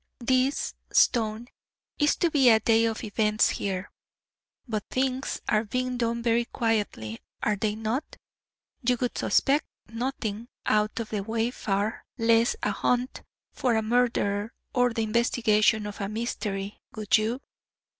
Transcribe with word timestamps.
"This, 0.19 0.73
Stone, 0.91 1.47
is 1.99 2.15
to 2.15 2.31
be 2.31 2.49
a 2.49 2.59
day 2.59 2.85
of 2.85 3.03
events 3.03 3.49
here. 3.49 3.91
But 4.67 4.83
things 4.89 5.39
are 5.47 5.63
being 5.63 5.97
done 5.97 6.23
very 6.23 6.45
quietly, 6.45 7.19
are 7.43 7.55
they 7.55 7.75
not? 7.75 8.15
You 8.81 8.97
would 8.99 9.15
suspect 9.15 9.67
nothing 9.87 10.47
out 10.65 10.99
of 10.99 11.11
the 11.11 11.21
way 11.21 11.51
far 11.51 12.03
less 12.17 12.55
a 12.63 12.71
hunt 12.71 13.21
for 13.53 13.75
a 13.75 13.83
murderer 13.83 14.53
or 14.73 14.91
the 14.91 15.03
investigation 15.03 15.85
of 15.85 16.01
a 16.01 16.09
mystery, 16.09 16.81
would 16.95 17.19
you?" 17.19 17.39